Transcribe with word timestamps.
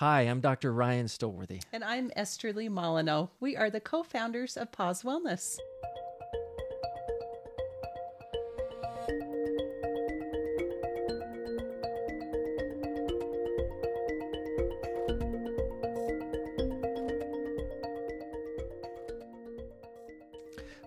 Hi, 0.00 0.20
I'm 0.28 0.40
Dr. 0.40 0.74
Ryan 0.74 1.06
Stolworthy. 1.06 1.62
And 1.72 1.82
I'm 1.82 2.10
Esterlee 2.18 2.68
Molyneux. 2.68 3.28
We 3.40 3.56
are 3.56 3.70
the 3.70 3.80
co 3.80 4.02
founders 4.02 4.58
of 4.58 4.70
Paz 4.70 5.02
Wellness. 5.02 5.56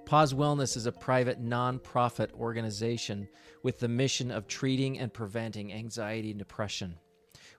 Paz 0.05 0.35
Wellness 0.35 0.77
is 0.77 0.85
a 0.85 0.91
private 0.91 1.43
nonprofit 1.43 2.31
organization 2.33 3.27
with 3.63 3.79
the 3.79 3.87
mission 3.87 4.29
of 4.29 4.47
treating 4.47 4.99
and 4.99 5.11
preventing 5.11 5.73
anxiety 5.73 6.29
and 6.29 6.37
depression. 6.37 6.99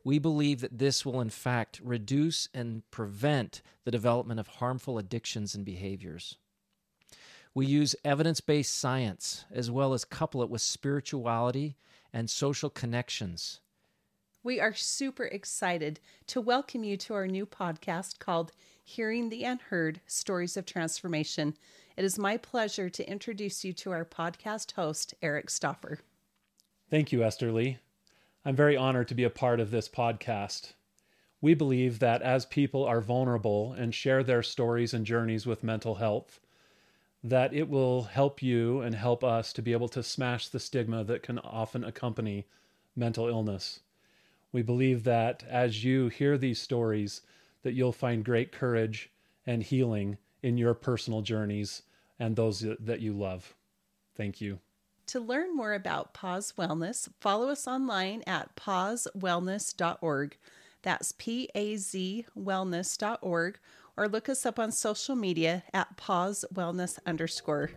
We 0.03 0.19
believe 0.19 0.61
that 0.61 0.79
this 0.79 1.05
will, 1.05 1.21
in 1.21 1.31
fact, 1.31 1.81
reduce 1.83 2.49
and 2.55 2.89
prevent 2.91 3.61
the 3.85 3.91
development 3.91 4.41
of 4.41 4.49
harmful 4.49 4.99
addictions 4.99 5.55
and 5.55 5.65
behaviors. 5.65 6.37
We 7.53 7.67
use 7.67 7.97
evidence 8.05 8.41
based 8.41 8.79
science 8.79 9.45
as 9.51 9.71
well 9.71 9.93
as 9.93 10.05
couple 10.05 10.43
it 10.43 10.51
with 10.51 10.63
spirituality 10.63 11.77
and 12.13 12.31
social 12.31 12.71
connections. 12.71 13.61
We 14.43 14.59
are 14.59 14.75
super 14.75 15.25
excited 15.25 16.01
to 16.29 16.41
welcome 16.41 16.83
you 16.83 16.97
to 16.97 17.15
our 17.15 17.27
new 17.27 17.45
podcast 17.45 18.21
called 18.21 18.53
Hearing 18.83 19.29
the 19.29 19.45
Unheard 19.45 20.01
Stories 20.07 20.57
of 20.57 20.65
Transformation. 20.65 21.55
It 21.97 22.05
is 22.05 22.19
my 22.19 22.39
pleasure 22.39 22.89
to 22.89 23.11
introduce 23.11 23.65
you 23.65 23.75
to 23.75 23.91
our 23.91 24.07
podcast 24.07 24.73
host, 24.73 25.13
Eric 25.21 25.51
Stauffer. 25.51 25.99
Thank 26.89 27.13
you, 27.13 27.19
Esterlee. 27.19 27.77
I'm 28.43 28.57
very 28.57 28.77
honored 28.77 29.09
to 29.09 29.15
be 29.15 29.25
a 29.25 29.31
part 29.31 29.61
of 29.61 29.71
this 29.71 29.89
podcast. 29.89 30.73
We 31.43 31.53
believe 31.53 31.99
that 31.99 32.23
as 32.23 32.47
people 32.47 32.85
are 32.85 33.03
vulnerable 33.03 33.75
and 33.75 33.95
share 33.95 34.23
their 34.23 34.43
stories 34.43 34.95
and 34.95 35.05
journeys 35.05 35.45
with 35.45 35.63
mental 35.63 35.97
health, 35.97 36.41
that 37.23 37.53
it 37.53 37.69
will 37.69 38.05
help 38.05 38.43
you 38.43 38.81
and 38.81 38.95
help 38.95 39.23
us 39.23 39.53
to 39.53 39.63
be 39.63 39.73
able 39.73 39.89
to 39.91 40.03
smash 40.03 40.49
the 40.49 40.59
stigma 40.59 41.05
that 41.05 41.23
can 41.23 41.39
often 41.41 41.85
accompany 41.85 42.47
mental 42.97 43.27
illness. 43.29 43.81
We 44.53 44.63
believe 44.63 45.05
that 45.05 45.45
as 45.47 45.85
you 45.85 46.09
hear 46.09 46.39
these 46.39 46.59
stories, 46.59 47.21
that 47.63 47.75
you'll 47.75 47.93
find 47.93 48.25
great 48.25 48.53
courage 48.53 49.11
and 49.47 49.63
healing 49.63 50.17
in 50.43 50.57
your 50.57 50.73
personal 50.73 51.21
journeys 51.21 51.83
and 52.19 52.37
those 52.37 52.61
that 52.61 53.01
you 53.01 53.13
love. 53.13 53.55
Thank 54.17 54.41
you. 54.41 54.61
To 55.11 55.19
learn 55.19 55.57
more 55.57 55.75
about 55.75 56.15
Paz 56.15 56.55
Wellness, 56.57 57.09
follow 57.19 57.49
us 57.49 57.67
online 57.67 58.23
at 58.29 58.55
pazwellness.org. 58.55 60.37
That's 60.83 61.13
P 61.19 61.49
A 61.53 61.77
Z 61.79 62.27
wellness.org, 62.39 63.59
or 63.97 64.09
look 64.09 64.29
us 64.29 64.47
up 64.47 64.61
on 64.61 64.71
social 64.71 65.17
media 65.17 65.65
at 65.75 65.97
paz 65.97 66.45
wellness 66.55 67.01
underscore. 67.05 67.73